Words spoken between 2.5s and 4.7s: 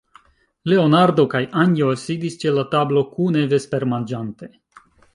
la tablo, kune vespermanĝante.